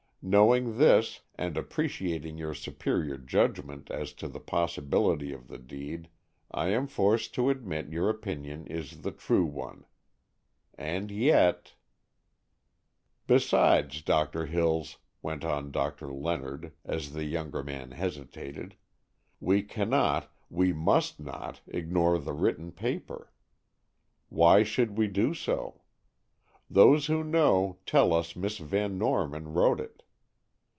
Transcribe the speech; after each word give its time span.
Knowing 0.23 0.77
this, 0.77 1.21
and 1.33 1.57
appreciating 1.57 2.37
your 2.37 2.53
superior 2.53 3.17
judgment 3.17 3.89
as 3.89 4.13
to 4.13 4.27
the 4.27 4.39
possibility 4.39 5.33
of 5.33 5.47
the 5.47 5.57
deed, 5.57 6.07
I 6.51 6.67
am 6.67 6.85
forced 6.85 7.33
to 7.33 7.49
admit 7.49 7.91
your 7.91 8.07
opinion 8.07 8.67
is 8.67 9.01
the 9.01 9.09
true 9.09 9.47
one. 9.47 9.83
And 10.77 11.09
yet——" 11.09 11.73
"Besides, 13.25 14.03
Doctor 14.03 14.45
Hills," 14.45 14.99
went 15.23 15.43
on 15.43 15.71
Doctor 15.71 16.13
Leonard, 16.13 16.71
as 16.85 17.13
the 17.13 17.23
younger 17.25 17.63
man 17.63 17.89
hesitated, 17.89 18.75
"we 19.39 19.63
cannot, 19.63 20.31
we 20.51 20.71
must 20.71 21.19
not, 21.19 21.61
ignore 21.67 22.19
the 22.19 22.33
written 22.33 22.71
paper. 22.71 23.31
Why 24.29 24.61
should 24.61 24.99
we 24.99 25.07
do 25.07 25.33
so? 25.33 25.81
Those 26.69 27.07
who 27.07 27.23
know, 27.23 27.79
tell 27.87 28.13
us 28.13 28.35
Miss 28.35 28.59
Van 28.59 28.99
Norman 28.99 29.53
wrote 29.55 29.79
it. 29.79 30.03